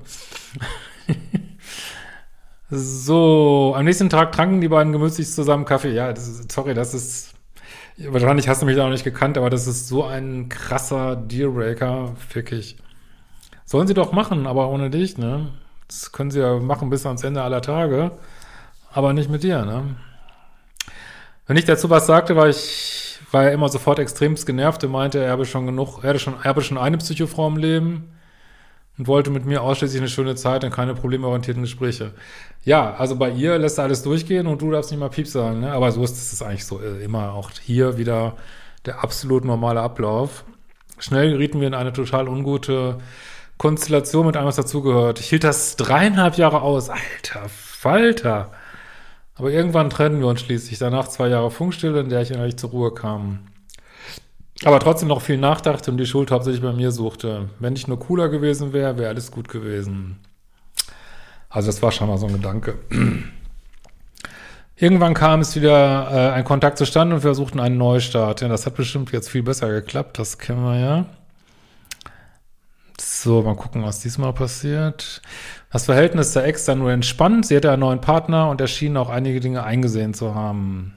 so, 2.70 3.74
am 3.76 3.86
nächsten 3.86 4.10
Tag 4.10 4.32
tranken 4.32 4.62
die 4.62 4.68
beiden 4.68 4.92
gemütlich 4.94 5.30
zusammen 5.32 5.66
Kaffee. 5.66 5.94
Ja, 5.94 6.12
das 6.14 6.28
ist, 6.28 6.52
sorry, 6.52 6.74
das 6.74 6.94
ist 6.94 7.38
Wahrscheinlich 8.00 8.48
hast 8.48 8.62
du 8.62 8.68
mich 8.68 8.76
da 8.76 8.84
noch 8.84 8.92
nicht 8.92 9.04
gekannt, 9.04 9.40
aber 9.40 9.50
das 9.50 9.66
ist 9.66 9.88
so 9.88 10.04
ein 10.04 10.50
krasser 10.50 11.16
Dealbreaker, 11.16 12.14
wirklich. 12.32 12.78
Sollen 13.66 13.88
sie 13.88 13.96
doch 13.96 14.12
machen, 14.12 14.46
aber 14.46 14.70
ohne 14.70 14.92
dich, 14.92 15.18
ne? 15.18 15.52
Das 15.88 16.12
können 16.12 16.30
sie 16.30 16.40
ja 16.40 16.60
machen 16.60 16.92
bis 16.92 17.08
ans 17.08 17.24
Ende 17.24 17.42
aller 17.42 17.64
Tage, 17.64 18.12
aber 18.92 19.14
nicht 19.14 19.32
mit 19.32 19.42
dir, 19.42 19.66
ne? 19.66 19.96
Wenn 21.48 21.58
ich 21.58 21.66
dazu 21.66 21.90
was 21.90 22.06
sagte, 22.06 22.36
war 22.36 22.48
ich, 22.48 23.07
war 23.32 23.46
er 23.46 23.52
immer 23.52 23.70
sofort 23.70 24.00
extremst 24.00 24.46
genervt 24.46 24.84
und 24.84 24.92
meinte, 24.92 25.20
er 25.20 25.32
habe 25.32 25.46
schon 25.46 25.66
genug, 25.66 26.04
er 26.04 26.18
schon, 26.20 26.36
er 26.36 26.46
habe 26.46 26.62
schon 26.62 26.78
eine 26.78 26.98
Psychofrau 26.98 27.48
im 27.48 27.58
Leben. 27.58 28.12
und 28.98 29.08
wollte 29.08 29.30
mit 29.30 29.46
mir 29.46 29.62
ausschließlich 29.62 30.02
eine 30.02 30.10
schöne 30.10 30.36
Zeit 30.36 30.64
und 30.64 30.72
keine 30.72 30.96
problemorientierten 30.96 31.64
Gespräche. 31.64 32.14
Ja, 32.66 32.96
also 32.96 33.16
bei 33.16 33.30
ihr 33.30 33.58
lässt 33.60 33.80
alles 33.80 34.02
durchgehen 34.04 34.48
und 34.48 34.62
du 34.62 34.72
darfst 34.72 34.92
nicht 34.92 35.00
mal 35.00 35.10
Piep 35.10 35.28
sagen, 35.28 35.60
ne? 35.60 35.72
Aber 35.72 35.92
so 35.92 36.04
ist 36.04 36.18
es 36.18 36.42
eigentlich 36.42 36.66
so 36.66 36.82
äh, 36.82 37.04
immer 37.04 37.34
auch 37.34 37.52
hier 37.62 37.98
wieder 37.98 38.36
der 38.86 39.04
absolut 39.04 39.46
normale 39.46 39.82
Ablauf. 39.82 40.46
Schnell 41.00 41.32
gerieten 41.32 41.60
wir 41.62 41.68
in 41.68 41.76
eine 41.76 41.94
total 41.94 42.28
ungute 42.28 42.98
Konstellation 43.58 44.26
mit 44.26 44.36
allem, 44.36 44.48
was 44.48 44.56
dazugehört. 44.56 45.20
Ich 45.20 45.30
hielt 45.30 45.44
das 45.44 45.76
dreieinhalb 45.76 46.38
Jahre 46.38 46.62
aus. 46.62 46.90
Alter 46.90 47.48
Falter. 47.50 48.52
Aber 49.38 49.52
irgendwann 49.52 49.90
trennen 49.90 50.20
wir 50.20 50.28
uns 50.28 50.42
schließlich. 50.42 50.80
Danach 50.80 51.08
zwei 51.08 51.28
Jahre 51.28 51.52
Funkstille, 51.52 52.00
in 52.00 52.10
der 52.10 52.22
ich 52.22 52.32
innerlich 52.32 52.58
zur 52.58 52.72
Ruhe 52.72 52.94
kam. 52.94 53.40
Aber 54.66 54.80
trotzdem 54.80 55.08
noch 55.08 55.22
viel 55.22 55.38
nachdachte 55.38 55.92
und 55.92 55.98
die 55.98 56.08
Schuld 56.08 56.32
hauptsächlich 56.32 56.64
bei 56.64 56.74
mir 56.74 56.92
suchte. 56.92 57.50
Wenn 57.60 57.76
ich 57.76 57.88
nur 57.88 58.00
cooler 58.00 58.30
gewesen 58.30 58.74
wäre, 58.74 58.98
wäre 58.98 59.10
alles 59.10 59.32
gut 59.32 59.50
gewesen. 59.50 60.20
Also 61.50 61.68
das 61.68 61.82
war 61.84 61.92
schon 61.92 62.08
mal 62.08 62.18
so 62.18 62.26
ein 62.28 62.34
Gedanke. 62.34 62.80
Irgendwann 64.76 65.14
kam 65.14 65.42
es 65.42 65.56
wieder 65.56 66.12
äh, 66.12 66.34
ein 66.34 66.44
Kontakt 66.44 66.78
zustande 66.78 67.16
und 67.16 67.22
wir 67.22 67.30
versuchten 67.30 67.60
einen 67.60 67.78
Neustart. 67.78 68.42
Ja, 68.42 68.48
das 68.48 68.66
hat 68.66 68.76
bestimmt 68.76 69.12
jetzt 69.12 69.30
viel 69.30 69.44
besser 69.44 69.70
geklappt, 69.70 70.20
das 70.20 70.38
kennen 70.38 70.64
wir 70.64 70.80
ja. 70.80 71.06
So, 73.20 73.42
mal 73.42 73.56
gucken, 73.56 73.82
was 73.84 74.00
diesmal 74.00 74.32
passiert. 74.32 75.24
Das 75.72 75.86
Verhältnis 75.86 76.34
der 76.34 76.46
Ex 76.46 76.66
dann 76.66 76.78
nur 76.78 76.92
entspannt. 76.92 77.48
Sie 77.48 77.56
hatte 77.56 77.72
einen 77.72 77.80
neuen 77.80 78.00
Partner 78.00 78.48
und 78.48 78.62
er 78.62 78.68
schien 78.68 78.96
auch 78.96 79.10
einige 79.10 79.40
Dinge 79.40 79.64
eingesehen 79.64 80.14
zu 80.14 80.36
haben. 80.36 80.94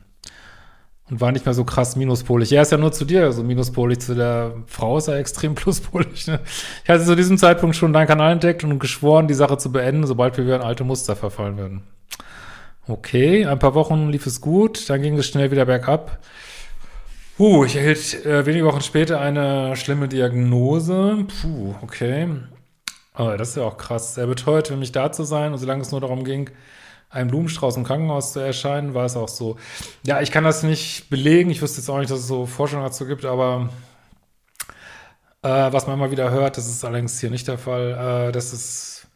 Und 1.08 1.22
war 1.22 1.32
nicht 1.32 1.46
mehr 1.46 1.54
so 1.54 1.64
krass 1.64 1.96
minuspolig. 1.96 2.52
Er 2.52 2.60
ist 2.60 2.72
ja 2.72 2.78
nur 2.78 2.92
zu 2.92 3.06
dir 3.06 3.32
so 3.32 3.42
minuspolig, 3.42 4.00
zu 4.00 4.14
der 4.14 4.52
Frau 4.66 4.98
ist 4.98 5.08
er 5.08 5.16
extrem 5.16 5.54
pluspolig. 5.56 6.26
Ne? 6.26 6.40
Ich 6.84 6.90
hatte 6.90 7.04
zu 7.06 7.16
diesem 7.16 7.38
Zeitpunkt 7.38 7.74
schon 7.74 7.94
deinen 7.94 8.06
Kanal 8.06 8.32
entdeckt 8.32 8.64
und 8.64 8.78
geschworen, 8.78 9.26
die 9.26 9.34
Sache 9.34 9.56
zu 9.56 9.72
beenden, 9.72 10.06
sobald 10.06 10.36
wir 10.36 10.44
wieder 10.44 10.56
in 10.56 10.62
alte 10.62 10.84
Muster 10.84 11.16
verfallen 11.16 11.56
würden. 11.56 11.84
Okay, 12.86 13.46
ein 13.46 13.58
paar 13.58 13.74
Wochen 13.74 14.10
lief 14.10 14.26
es 14.26 14.42
gut, 14.42 14.90
dann 14.90 15.00
ging 15.00 15.16
es 15.16 15.26
schnell 15.26 15.50
wieder 15.50 15.64
bergab. 15.64 16.18
Puh, 17.40 17.64
ich 17.64 17.74
erhielt 17.74 18.26
äh, 18.26 18.44
wenige 18.44 18.66
Wochen 18.66 18.82
später 18.82 19.18
eine 19.18 19.74
schlimme 19.74 20.08
Diagnose. 20.08 21.24
Puh, 21.40 21.74
okay. 21.80 22.28
Aber 23.14 23.38
das 23.38 23.48
ist 23.48 23.56
ja 23.56 23.62
auch 23.62 23.78
krass. 23.78 24.18
Er 24.18 24.26
beteuerte, 24.26 24.76
mich 24.76 24.92
da 24.92 25.10
zu 25.10 25.24
sein 25.24 25.54
und 25.54 25.58
solange 25.58 25.80
es 25.80 25.90
nur 25.90 26.02
darum 26.02 26.24
ging, 26.24 26.50
einen 27.08 27.30
Blumenstrauß 27.30 27.78
im 27.78 27.84
Krankenhaus 27.84 28.34
zu 28.34 28.40
erscheinen, 28.40 28.92
war 28.92 29.06
es 29.06 29.16
auch 29.16 29.28
so. 29.28 29.56
Ja, 30.04 30.20
ich 30.20 30.32
kann 30.32 30.44
das 30.44 30.62
nicht 30.64 31.08
belegen. 31.08 31.48
Ich 31.48 31.62
wüsste 31.62 31.80
jetzt 31.80 31.88
auch 31.88 31.98
nicht, 31.98 32.10
dass 32.10 32.18
es 32.18 32.28
so 32.28 32.44
Forschung 32.44 32.82
dazu 32.82 33.06
gibt, 33.06 33.24
aber 33.24 33.70
äh, 35.40 35.48
was 35.48 35.86
man 35.86 35.96
immer 35.96 36.10
wieder 36.10 36.30
hört, 36.30 36.58
das 36.58 36.68
ist 36.68 36.84
allerdings 36.84 37.20
hier 37.20 37.30
nicht 37.30 37.48
der 37.48 37.56
Fall, 37.56 38.28
äh, 38.28 38.32
dass 38.32 38.52
es 38.52 39.06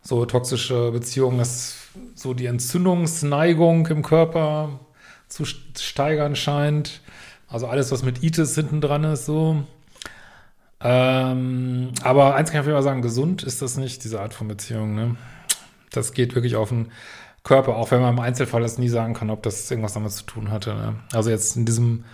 so 0.00 0.24
toxische 0.24 0.90
Beziehungen, 0.90 1.36
dass 1.36 1.76
so 2.14 2.32
die 2.32 2.46
Entzündungsneigung 2.46 3.88
im 3.88 4.02
Körper 4.02 4.80
zu 5.28 5.44
steigern 5.44 6.34
scheint. 6.34 7.02
Also 7.48 7.66
alles, 7.66 7.90
was 7.90 8.02
mit 8.02 8.22
Itis 8.22 8.54
hinten 8.54 8.80
dran 8.80 9.04
ist, 9.04 9.26
so. 9.26 9.64
Ähm, 10.80 11.92
aber 12.02 12.34
eins 12.34 12.50
kann 12.50 12.58
ich 12.58 12.60
auf 12.60 12.66
jeden 12.66 12.76
Fall 12.76 12.82
sagen, 12.82 13.02
gesund 13.02 13.42
ist 13.42 13.62
das 13.62 13.76
nicht, 13.76 14.04
diese 14.04 14.20
Art 14.20 14.34
von 14.34 14.48
Beziehung. 14.48 14.94
Ne? 14.94 15.16
Das 15.90 16.12
geht 16.12 16.34
wirklich 16.34 16.56
auf 16.56 16.68
den 16.68 16.92
Körper, 17.42 17.76
auch 17.76 17.90
wenn 17.90 18.00
man 18.00 18.14
im 18.14 18.20
Einzelfall 18.20 18.60
das 18.60 18.78
nie 18.78 18.88
sagen 18.88 19.14
kann, 19.14 19.30
ob 19.30 19.42
das 19.42 19.70
irgendwas 19.70 19.94
damit 19.94 20.12
zu 20.12 20.24
tun 20.24 20.50
hatte. 20.50 20.74
Ne? 20.74 20.96
Also 21.12 21.30
jetzt 21.30 21.56
in 21.56 21.64
diesem 21.64 22.04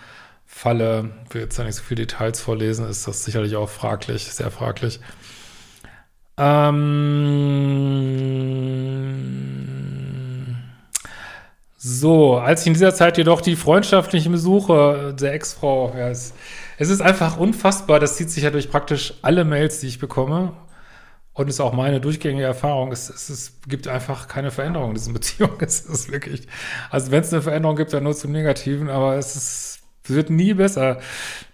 Falle, 0.46 1.10
ich 1.28 1.34
will 1.34 1.42
jetzt 1.42 1.58
ja 1.58 1.64
nicht 1.64 1.74
so 1.74 1.82
viele 1.82 2.06
Details 2.06 2.40
vorlesen, 2.40 2.88
ist 2.88 3.08
das 3.08 3.24
sicherlich 3.24 3.56
auch 3.56 3.68
fraglich, 3.68 4.32
sehr 4.32 4.50
fraglich. 4.50 5.00
Ähm 6.36 7.33
so, 12.04 12.36
als 12.36 12.60
ich 12.60 12.66
in 12.66 12.74
dieser 12.74 12.94
Zeit 12.94 13.16
jedoch 13.16 13.40
die 13.40 13.56
freundschaftlichen 13.56 14.30
Besuche 14.30 15.14
der 15.18 15.32
Ex-Frau, 15.32 15.94
ja, 15.96 16.10
es, 16.10 16.34
es 16.76 16.90
ist 16.90 17.00
einfach 17.00 17.38
unfassbar, 17.38 17.98
das 17.98 18.16
zieht 18.16 18.28
sich 18.28 18.42
ja 18.42 18.50
durch 18.50 18.70
praktisch 18.70 19.14
alle 19.22 19.46
Mails, 19.46 19.80
die 19.80 19.86
ich 19.86 19.98
bekomme 19.98 20.52
und 21.32 21.48
ist 21.48 21.60
auch 21.60 21.72
meine 21.72 22.02
durchgängige 22.02 22.44
Erfahrung, 22.44 22.92
es, 22.92 23.08
es, 23.08 23.30
es 23.30 23.58
gibt 23.66 23.88
einfach 23.88 24.28
keine 24.28 24.50
Veränderung 24.50 24.90
in 24.90 24.96
diesen 24.96 25.14
Beziehungen. 25.14 25.56
Es 25.60 25.80
ist 25.80 26.12
wirklich, 26.12 26.46
also 26.90 27.10
wenn 27.10 27.22
es 27.22 27.32
eine 27.32 27.40
Veränderung 27.40 27.74
gibt, 27.76 27.94
dann 27.94 28.04
nur 28.04 28.14
zum 28.14 28.32
Negativen, 28.32 28.90
aber 28.90 29.16
es 29.16 29.34
ist, 29.34 29.80
wird 30.06 30.28
nie 30.28 30.52
besser. 30.52 30.98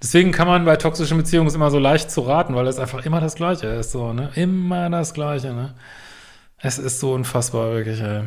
Deswegen 0.02 0.32
kann 0.32 0.48
man 0.48 0.64
bei 0.64 0.74
toxischen 0.74 1.16
Beziehungen 1.16 1.54
immer 1.54 1.70
so 1.70 1.78
leicht 1.78 2.10
zu 2.10 2.22
raten, 2.22 2.56
weil 2.56 2.66
es 2.66 2.80
einfach 2.80 3.06
immer 3.06 3.20
das 3.20 3.36
Gleiche 3.36 3.68
ist, 3.68 3.92
so, 3.92 4.12
ne? 4.12 4.32
Immer 4.34 4.90
das 4.90 5.14
Gleiche, 5.14 5.54
ne? 5.54 5.76
Es 6.58 6.80
ist 6.80 6.98
so 6.98 7.12
unfassbar, 7.12 7.70
wirklich, 7.70 8.00
ey. 8.00 8.24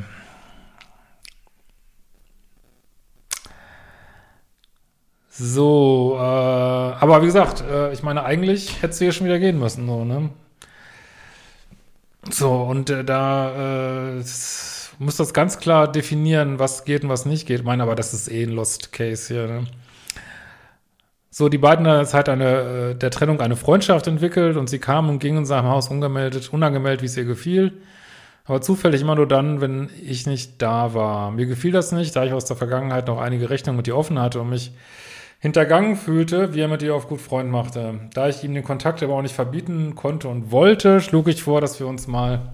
So, 5.35 6.15
äh, 6.15 6.21
aber 6.21 7.23
wie 7.23 7.25
gesagt, 7.25 7.63
äh, 7.67 7.91
ich 7.91 8.03
meine, 8.03 8.23
eigentlich 8.23 8.83
hättest 8.83 9.01
du 9.01 9.05
hier 9.05 9.11
schon 9.13 9.25
wieder 9.25 9.39
gehen 9.39 9.57
müssen, 9.57 9.87
so, 9.87 10.05
ne? 10.05 10.29
So, 12.29 12.51
und 12.51 12.91
äh, 12.91 13.03
da 13.03 14.19
äh, 14.19 14.23
muss 14.99 15.17
das 15.17 15.33
ganz 15.33 15.57
klar 15.57 15.91
definieren, 15.91 16.59
was 16.59 16.85
geht 16.85 17.03
und 17.03 17.09
was 17.09 17.25
nicht 17.25 17.47
geht. 17.47 17.61
Ich 17.61 17.65
meine, 17.65 17.81
aber 17.81 17.95
das 17.95 18.13
ist 18.13 18.31
eh 18.31 18.43
ein 18.43 18.51
Lost 18.51 18.93
Case 18.93 19.33
hier. 19.33 19.47
Ne? 19.47 19.63
So, 21.31 21.49
die 21.49 21.57
beiden 21.57 21.87
haben 21.87 21.99
jetzt 21.99 22.13
halt 22.13 22.29
eine, 22.29 22.91
äh, 22.91 22.95
der 22.95 23.09
Trennung 23.09 23.41
eine 23.41 23.55
Freundschaft 23.55 24.05
entwickelt 24.05 24.55
und 24.55 24.69
sie 24.69 24.77
kamen 24.77 25.09
und 25.09 25.17
gingen 25.17 25.39
in 25.39 25.45
seinem 25.45 25.65
Haus 25.67 25.89
ungemeldet, 25.89 26.53
unangemeldet, 26.53 27.01
wie 27.01 27.07
es 27.07 27.17
ihr 27.17 27.25
gefiel. 27.25 27.73
Aber 28.45 28.61
zufällig 28.61 29.01
immer 29.01 29.15
nur 29.15 29.27
dann, 29.27 29.61
wenn 29.61 29.89
ich 29.99 30.27
nicht 30.27 30.61
da 30.61 30.93
war. 30.93 31.31
Mir 31.31 31.47
gefiel 31.47 31.71
das 31.71 31.91
nicht, 31.91 32.15
da 32.15 32.23
ich 32.23 32.33
aus 32.33 32.45
der 32.45 32.55
Vergangenheit 32.55 33.07
noch 33.07 33.19
einige 33.19 33.49
Rechnungen 33.49 33.77
mit 33.77 33.87
ihr 33.87 33.97
offen 33.97 34.19
hatte 34.19 34.39
und 34.39 34.51
mich 34.51 34.73
hintergangen 35.43 35.97
fühlte, 35.97 36.53
wie 36.53 36.61
er 36.61 36.69
mit 36.69 36.81
ihr 36.83 36.95
auf 36.95 37.09
gut 37.09 37.19
Freund 37.19 37.51
machte. 37.51 37.99
Da 38.13 38.29
ich 38.29 38.45
ihm 38.45 38.53
den 38.53 38.63
Kontakt 38.63 39.03
aber 39.03 39.15
auch 39.15 39.21
nicht 39.21 39.35
verbieten 39.35 39.93
konnte 39.93 40.29
und 40.29 40.51
wollte, 40.51 41.01
schlug 41.01 41.27
ich 41.27 41.43
vor, 41.43 41.59
dass 41.59 41.81
wir 41.81 41.87
uns 41.87 42.07
mal 42.07 42.53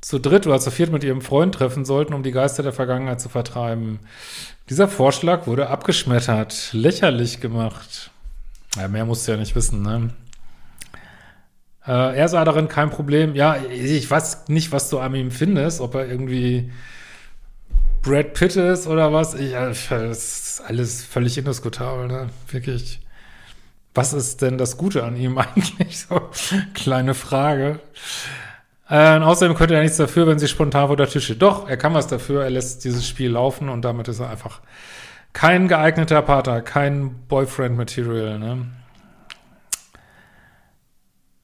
zu 0.00 0.20
dritt 0.20 0.46
oder 0.46 0.60
zu 0.60 0.70
viert 0.70 0.92
mit 0.92 1.02
ihrem 1.02 1.20
Freund 1.20 1.52
treffen 1.52 1.84
sollten, 1.84 2.14
um 2.14 2.22
die 2.22 2.30
Geister 2.30 2.62
der 2.62 2.72
Vergangenheit 2.72 3.20
zu 3.20 3.28
vertreiben. 3.28 3.98
Dieser 4.68 4.86
Vorschlag 4.86 5.48
wurde 5.48 5.68
abgeschmettert, 5.68 6.70
lächerlich 6.72 7.40
gemacht. 7.40 8.12
Ja, 8.76 8.86
mehr 8.86 9.04
musst 9.04 9.26
du 9.26 9.32
ja 9.32 9.36
nicht 9.36 9.56
wissen, 9.56 9.82
ne? 9.82 10.10
Äh, 11.84 12.16
er 12.16 12.28
sah 12.28 12.44
darin 12.44 12.68
kein 12.68 12.90
Problem. 12.90 13.34
Ja, 13.34 13.56
ich 13.68 14.08
weiß 14.08 14.46
nicht, 14.46 14.70
was 14.70 14.90
du 14.90 15.00
an 15.00 15.16
ihm 15.16 15.32
findest, 15.32 15.80
ob 15.80 15.96
er 15.96 16.06
irgendwie 16.06 16.70
Brad 18.02 18.34
Pitt 18.34 18.56
ist 18.56 18.86
oder 18.86 19.12
was. 19.12 19.34
Ich, 19.34 19.52
das 19.52 19.90
ist 19.90 20.62
alles 20.66 21.04
völlig 21.04 21.36
indiskutabel, 21.38 22.06
ne? 22.08 22.30
Wirklich. 22.48 23.00
Was 23.94 24.12
ist 24.12 24.40
denn 24.42 24.56
das 24.56 24.76
Gute 24.76 25.04
an 25.04 25.16
ihm 25.16 25.38
eigentlich? 25.38 25.98
So, 25.98 26.30
kleine 26.74 27.14
Frage. 27.14 27.80
Äh, 28.88 29.18
außerdem 29.18 29.54
könnte 29.54 29.74
er 29.74 29.82
nichts 29.82 29.98
dafür, 29.98 30.26
wenn 30.26 30.38
sie 30.38 30.48
spontan 30.48 30.88
vor 30.88 30.96
der 30.96 31.08
Tür 31.08 31.20
steht. 31.20 31.42
Doch, 31.42 31.68
er 31.68 31.76
kann 31.76 31.94
was 31.94 32.06
dafür. 32.06 32.42
Er 32.42 32.50
lässt 32.50 32.84
dieses 32.84 33.06
Spiel 33.06 33.30
laufen 33.30 33.68
und 33.68 33.82
damit 33.82 34.08
ist 34.08 34.20
er 34.20 34.30
einfach 34.30 34.60
kein 35.32 35.68
geeigneter 35.68 36.22
Partner, 36.22 36.60
kein 36.60 37.14
Boyfriend-Material, 37.28 38.38
ne? 38.38 38.66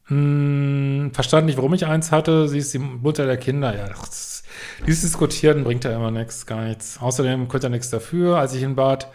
Hm, 0.09 1.11
verstand 1.13 1.47
nicht, 1.47 1.57
warum 1.57 1.75
ich 1.75 1.87
eins 1.87 2.13
hatte. 2.13 2.49
Sie 2.49 2.59
ist 2.59 2.73
die 2.75 2.79
Mutter 2.79 3.27
der 3.27 3.37
Kinder. 3.37 3.77
Ja, 3.77 3.89
das 3.89 4.36
dieses 4.87 5.03
Diskutieren 5.03 5.65
bringt 5.65 5.85
ja 5.85 5.95
immer 5.95 6.11
nichts, 6.11 6.47
gar 6.47 6.63
nichts. 6.63 6.99
Außerdem 7.01 7.49
konnte 7.49 7.69
er 7.69 7.71
nichts 7.71 7.91
dafür, 7.91 8.39
als 8.39 8.55
ich 8.55 8.63
ihn 8.63 8.77
bat, 8.77 9.09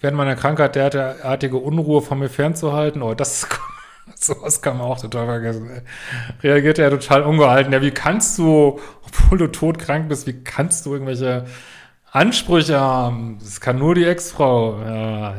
während 0.00 0.16
meiner 0.16 0.36
Krankheit 0.36 0.74
derartige 0.74 1.56
Unruhe 1.56 2.02
von 2.02 2.18
mir 2.18 2.28
fernzuhalten. 2.28 3.02
Oh, 3.02 3.14
das 3.14 3.46
sowas 4.18 4.62
kann 4.62 4.78
man 4.78 4.86
auch 4.86 5.00
total 5.00 5.26
vergessen. 5.26 5.82
Reagierte 6.42 6.82
er 6.82 6.90
total 6.90 7.22
ungehalten. 7.22 7.72
Ja, 7.72 7.82
wie 7.82 7.90
kannst 7.90 8.38
du, 8.38 8.80
obwohl 9.06 9.38
du 9.38 9.46
todkrank 9.48 10.08
bist, 10.08 10.26
wie 10.26 10.42
kannst 10.44 10.86
du 10.86 10.92
irgendwelche 10.92 11.46
Ansprüche 12.10 12.80
haben? 12.80 13.38
Das 13.40 13.60
kann 13.60 13.78
nur 13.78 13.94
die 13.94 14.04
Ex-Frau. 14.04 14.80
Ja, 14.82 15.34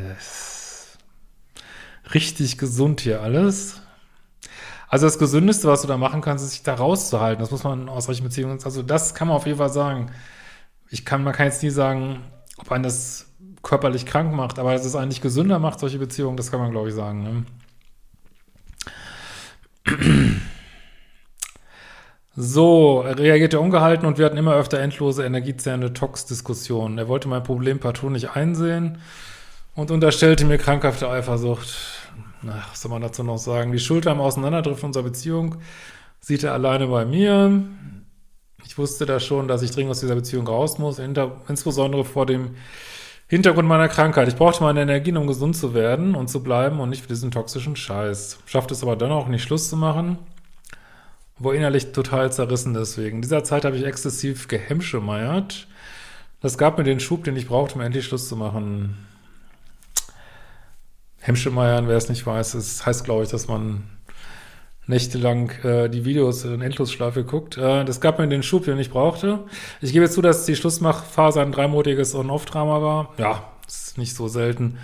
richtig 2.14 2.58
gesund 2.58 3.02
hier 3.02 3.22
alles. 3.22 3.82
Also 4.92 5.06
das 5.06 5.18
Gesündeste, 5.18 5.70
was 5.70 5.84
du 5.84 5.88
da 5.88 5.96
machen 5.96 6.20
kannst, 6.20 6.44
ist 6.44 6.52
sich 6.52 6.64
da 6.64 6.74
rauszuhalten. 6.74 7.40
Das 7.40 7.50
muss 7.50 7.64
man 7.64 7.88
aus 7.88 8.08
solchen 8.08 8.26
Beziehungen, 8.26 8.60
also 8.62 8.84
das 8.84 9.16
kann 9.16 9.30
man 9.30 9.38
auf 9.38 9.46
jeden 9.46 9.58
Fall 9.58 9.72
sagen. 9.72 10.12
Ich 10.90 11.06
kann, 11.06 11.24
man 11.24 11.32
kann 11.32 11.46
jetzt 11.46 11.64
nie 11.64 11.70
sagen, 11.70 12.26
ob 12.58 12.70
man 12.70 12.84
das 12.84 13.32
körperlich 13.64 14.06
krank 14.06 14.34
macht, 14.34 14.60
aber 14.60 14.74
dass 14.74 14.84
es 14.84 14.98
eigentlich 14.98 15.22
gesünder 15.22 15.60
macht, 15.60 15.80
solche 15.80 15.98
Beziehungen, 15.98 16.36
das 16.36 16.52
kann 16.52 16.60
man, 16.60 16.72
glaube 16.72 16.90
ich, 16.90 16.94
sagen. 16.94 17.46
Ne? 19.86 20.36
So, 22.36 23.04
er 23.08 23.18
reagierte 23.18 23.62
ungehalten 23.62 24.06
und 24.06 24.18
wir 24.18 24.26
hatten 24.26 24.36
immer 24.36 24.56
öfter 24.56 24.80
endlose, 24.80 25.24
energiezerrende 25.24 25.94
Tox-Diskussionen. 25.94 26.98
Er 26.98 27.08
wollte 27.08 27.30
mein 27.30 27.44
Problem 27.44 27.80
partout 27.80 28.10
nicht 28.10 28.32
einsehen 28.32 28.98
und 29.74 29.90
unterstellte 29.90 30.44
mir 30.44 30.58
krankhafte 30.58 31.10
Eifersucht 31.10 32.01
ach, 32.50 32.72
was 32.72 32.82
soll 32.82 32.92
man 32.92 33.02
dazu 33.02 33.24
noch 33.24 33.38
sagen? 33.38 33.72
Die 33.72 33.80
Schuld 33.80 34.08
am 34.08 34.20
Auseinanderdrift 34.22 34.84
unserer 34.84 35.04
Beziehung 35.04 35.56
sieht 36.20 36.44
er 36.44 36.54
alleine 36.54 36.88
bei 36.88 37.06
mir. 37.06 37.64
Ich 38.66 38.78
wusste 38.78 39.06
da 39.06 39.20
schon, 39.20 39.48
dass 39.48 39.62
ich 39.62 39.72
dringend 39.72 39.92
aus 39.92 40.00
dieser 40.00 40.16
Beziehung 40.16 40.48
raus 40.48 40.78
muss, 40.78 41.00
insbesondere 41.00 42.06
vor 42.06 42.26
dem 42.26 42.56
Hintergrund 43.28 43.68
meiner 43.68 43.88
Krankheit. 43.88 44.28
Ich 44.28 44.36
brauchte 44.36 44.64
meine 44.64 44.82
Energien, 44.82 45.18
um 45.18 45.26
gesund 45.26 45.56
zu 45.56 45.74
werden 45.74 46.16
und 46.16 46.30
zu 46.30 46.44
bleiben 46.44 46.80
und 46.80 46.90
nicht 46.90 47.02
für 47.02 47.08
diesen 47.08 47.32
toxischen 47.32 47.76
Scheiß. 47.76 48.40
Schafft 48.46 48.72
es 48.72 48.84
aber 48.84 48.96
dann 48.96 49.12
auch 49.12 49.28
nicht 49.28 49.44
Schluss 49.44 49.70
zu 49.70 49.78
machen, 49.78 50.18
wo 51.40 51.52
innerlich 51.52 51.92
total 51.94 52.32
zerrissen 52.32 52.74
deswegen. 52.74 53.18
In 53.18 53.22
dieser 53.22 53.44
Zeit 53.44 53.66
habe 53.66 53.78
ich 53.78 53.86
exzessiv 53.86 54.48
gehemmschemeiert. 54.48 55.68
Das 56.42 56.58
gab 56.58 56.78
mir 56.78 56.84
den 56.84 57.00
Schub, 57.00 57.24
den 57.24 57.38
ich 57.38 57.48
brauchte, 57.48 57.76
um 57.76 57.82
endlich 57.82 58.06
Schluss 58.06 58.28
zu 58.28 58.36
machen. 58.36 58.98
Hemmschemeiern, 61.22 61.88
wer 61.88 61.98
es 61.98 62.10
nicht 62.10 62.26
weiß, 62.26 62.56
es 62.56 62.86
heißt, 62.86 63.06
glaube 63.06 63.24
ich, 63.24 63.30
dass 63.30 63.48
man 63.48 63.84
nächtelang 64.88 65.52
äh, 65.64 65.90
die 65.90 66.04
Videos 66.04 66.44
in 66.44 66.62
Endlosschleife 66.62 67.24
guckt. 67.24 67.58
Äh, 67.58 67.86
das 67.86 68.02
gab 68.02 68.20
mir 68.20 68.28
den 68.28 68.44
Schub, 68.44 68.66
den 68.66 68.80
ich 68.80 68.90
brauchte. 68.90 69.40
Ich 69.82 69.94
gebe 69.94 70.10
zu, 70.10 70.22
dass 70.22 70.46
die 70.46 70.56
Schlussmachphase 70.56 71.42
ein 71.42 71.52
dreimonatiges 71.52 72.16
On-Off-Drama 72.16 72.82
war. 72.82 73.14
Ja, 73.18 73.44
ist 73.68 73.98
nicht 73.98 74.16
so 74.16 74.28
selten. 74.28 74.80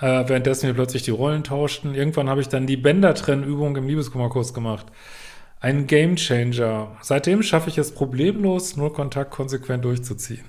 Äh, 0.00 0.28
währenddessen 0.28 0.66
wir 0.66 0.74
plötzlich 0.74 1.02
die 1.02 1.10
Rollen 1.10 1.44
tauschten. 1.44 1.94
Irgendwann 1.94 2.30
habe 2.30 2.40
ich 2.40 2.48
dann 2.48 2.66
die 2.66 2.78
Bändertrennübung 2.78 3.76
im 3.76 3.86
Liebeskummerkurs 3.86 4.54
gemacht. 4.54 4.86
Ein 5.60 5.86
Game 5.86 6.16
Changer. 6.16 6.96
Seitdem 7.02 7.42
schaffe 7.42 7.68
ich 7.68 7.78
es 7.78 7.92
problemlos, 7.92 8.76
nur 8.76 8.92
Kontakt 8.92 9.30
konsequent 9.30 9.84
durchzuziehen. 9.84 10.44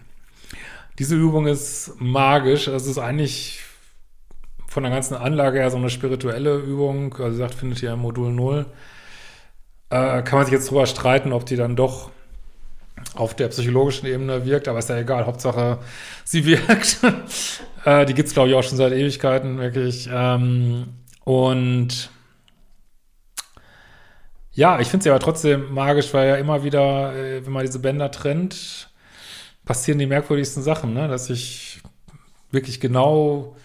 Diese 0.98 1.16
Übung 1.16 1.46
ist 1.46 1.92
magisch. 2.00 2.68
Es 2.68 2.88
ist 2.88 2.98
eigentlich 2.98 3.60
von 4.74 4.82
der 4.82 4.92
ganzen 4.92 5.14
Anlage 5.14 5.60
her 5.60 5.70
so 5.70 5.78
eine 5.78 5.92
spirituelle 5.92 6.56
Übung, 6.56 7.14
also 7.20 7.38
sagt, 7.38 7.54
findet 7.54 7.84
ihr 7.84 7.94
im 7.94 8.00
Modul 8.00 8.32
0. 8.32 8.66
Äh, 9.92 10.24
kann 10.24 10.40
man 10.40 10.46
sich 10.46 10.54
jetzt 10.54 10.72
drüber 10.72 10.88
streiten, 10.88 11.32
ob 11.32 11.46
die 11.46 11.56
dann 11.56 11.76
doch 11.76 12.10
auf 13.14 13.36
der 13.36 13.50
psychologischen 13.50 14.08
Ebene 14.08 14.46
wirkt, 14.46 14.68
aber 14.68 14.80
ist 14.80 14.90
ja 14.90 14.98
egal, 14.98 15.28
Hauptsache 15.28 15.78
sie 16.24 16.44
wirkt. 16.46 16.98
äh, 17.86 18.08
die 18.08 18.16
gibt's 18.16 18.34
glaube 18.34 18.50
ich, 18.50 18.56
auch 18.56 18.64
schon 18.64 18.78
seit 18.78 18.94
Ewigkeiten, 18.94 19.60
wirklich. 19.60 20.10
Ähm, 20.12 20.88
und 21.24 22.10
ja, 24.54 24.80
ich 24.80 24.88
finde 24.88 25.04
sie 25.04 25.12
aber 25.12 25.20
trotzdem 25.20 25.72
magisch, 25.72 26.12
weil 26.16 26.30
ja 26.30 26.36
immer 26.38 26.64
wieder, 26.64 27.16
äh, 27.16 27.46
wenn 27.46 27.54
man 27.54 27.64
diese 27.64 27.78
Bänder 27.78 28.10
trennt, 28.10 28.90
passieren 29.66 30.00
die 30.00 30.08
merkwürdigsten 30.08 30.64
Sachen, 30.64 30.96
ne? 30.96 31.08
dass 31.08 31.30
ich 31.30 31.80
wirklich 32.50 32.80
genau 32.80 33.56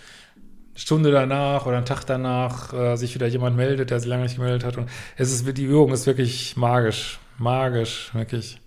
Stunde 0.78 1.10
danach 1.10 1.66
oder 1.66 1.76
einen 1.76 1.86
Tag 1.86 2.04
danach 2.04 2.72
äh, 2.72 2.96
sich 2.96 3.12
wieder 3.14 3.26
jemand 3.26 3.56
meldet, 3.56 3.90
der 3.90 3.98
sich 3.98 4.08
lange 4.08 4.22
nicht 4.22 4.36
gemeldet 4.36 4.62
hat. 4.62 4.76
Und 4.76 4.88
es 5.16 5.32
ist, 5.32 5.58
die 5.58 5.64
Übung 5.64 5.92
ist 5.92 6.06
wirklich 6.06 6.56
magisch. 6.56 7.18
Magisch, 7.36 8.14
wirklich. 8.14 8.60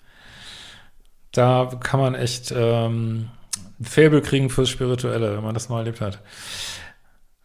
Da 1.31 1.71
kann 1.81 2.01
man 2.01 2.13
echt 2.13 2.53
ähm, 2.55 3.29
ein 3.79 3.85
Faible 3.85 4.21
kriegen 4.21 4.49
fürs 4.49 4.69
Spirituelle, 4.69 5.37
wenn 5.37 5.43
man 5.43 5.53
das 5.53 5.69
mal 5.69 5.79
erlebt 5.79 6.01
hat. 6.01 6.19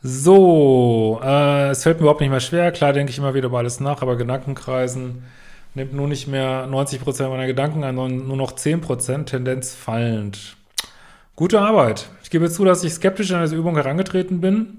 So, 0.03 1.21
äh, 1.23 1.71
es 1.71 1.85
fällt 1.85 1.99
mir 1.99 2.03
überhaupt 2.03 2.21
nicht 2.21 2.31
mehr 2.31 2.41
schwer. 2.41 2.73
Klar 2.73 2.93
denke 2.93 3.13
ich 3.13 3.19
immer 3.19 3.35
wieder 3.35 3.47
über 3.47 3.59
alles 3.59 3.79
nach, 3.79 4.03
aber 4.03 4.17
Gedankenkreisen 4.17 5.23
nimmt 5.75 5.93
nur 5.93 6.09
nicht 6.09 6.27
mehr 6.27 6.67
90% 6.67 7.29
meiner 7.29 7.47
Gedanken 7.47 7.85
an, 7.85 7.95
sondern 7.95 8.27
nur 8.27 8.37
noch 8.37 8.53
10%, 8.53 9.27
Tendenz 9.27 9.77
fallend. 9.77 10.56
Gute 11.37 11.61
Arbeit. 11.61 12.09
Ich 12.23 12.31
gebe 12.31 12.51
zu, 12.51 12.65
dass 12.65 12.83
ich 12.83 12.95
skeptisch 12.95 13.31
an 13.33 13.43
diese 13.43 13.57
Übung 13.57 13.77
herangetreten 13.77 14.41
bin, 14.41 14.79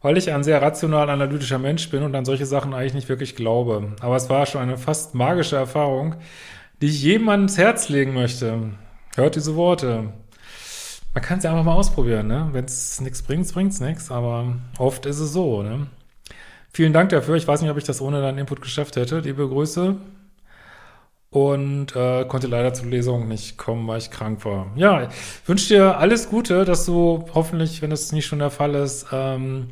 weil 0.00 0.18
ich 0.18 0.32
ein 0.32 0.42
sehr 0.42 0.60
rational 0.60 1.08
analytischer 1.08 1.60
Mensch 1.60 1.88
bin 1.88 2.02
und 2.02 2.16
an 2.16 2.24
solche 2.24 2.46
Sachen 2.46 2.74
eigentlich 2.74 2.94
nicht 2.94 3.08
wirklich 3.08 3.36
glaube. 3.36 3.92
Aber 4.00 4.16
es 4.16 4.28
war 4.28 4.44
schon 4.46 4.60
eine 4.60 4.76
fast 4.76 5.14
magische 5.14 5.54
Erfahrung, 5.54 6.16
die 6.80 6.88
ich 6.88 7.00
jedem 7.00 7.28
ans 7.28 7.58
Herz 7.58 7.88
legen 7.88 8.12
möchte. 8.12 8.72
Hört 9.14 9.36
diese 9.36 9.54
Worte. 9.54 10.12
Man 11.14 11.22
kann 11.22 11.38
es 11.38 11.44
ja 11.44 11.52
einfach 11.52 11.64
mal 11.64 11.74
ausprobieren, 11.74 12.26
ne? 12.26 12.48
Wenn 12.50 12.64
es 12.64 13.00
nichts 13.00 13.22
bringt, 13.22 13.52
bringt 13.54 13.72
es 13.72 13.80
nichts, 13.80 14.10
aber 14.10 14.56
oft 14.78 15.06
ist 15.06 15.20
es 15.20 15.32
so, 15.32 15.62
ne? 15.62 15.86
Vielen 16.72 16.92
Dank 16.92 17.10
dafür. 17.10 17.36
Ich 17.36 17.46
weiß 17.46 17.62
nicht, 17.62 17.70
ob 17.70 17.78
ich 17.78 17.84
das 17.84 18.00
ohne 18.00 18.20
deinen 18.20 18.38
Input 18.38 18.62
geschafft 18.62 18.96
hätte. 18.96 19.20
Liebe 19.20 19.48
Grüße 19.48 19.94
und 21.32 21.96
äh, 21.96 22.26
konnte 22.26 22.46
leider 22.46 22.74
zur 22.74 22.86
Lesung 22.86 23.26
nicht 23.26 23.56
kommen, 23.56 23.88
weil 23.88 23.98
ich 23.98 24.10
krank 24.10 24.44
war. 24.44 24.70
Ja, 24.76 25.08
wünsche 25.46 25.68
dir 25.74 25.96
alles 25.96 26.28
Gute, 26.28 26.66
dass 26.66 26.84
du 26.84 27.24
hoffentlich, 27.34 27.80
wenn 27.80 27.88
das 27.88 28.12
nicht 28.12 28.26
schon 28.26 28.38
der 28.38 28.50
Fall 28.50 28.74
ist, 28.74 29.06
ähm, 29.12 29.68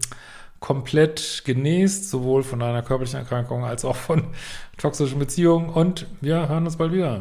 komplett 0.59 1.43
genäst, 1.45 2.09
sowohl 2.09 2.43
von 2.43 2.61
deiner 2.61 2.83
körperlichen 2.83 3.21
Erkrankung 3.21 3.65
als 3.65 3.85
auch 3.85 3.97
von 3.97 4.25
toxischen 4.79 5.19
Beziehungen. 5.19 5.69
Und 5.69 6.07
wir 6.23 6.49
hören 6.49 6.65
uns 6.65 6.79
bald 6.79 6.93
wieder. 6.93 7.21